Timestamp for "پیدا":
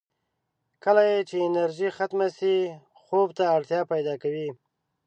3.91-4.13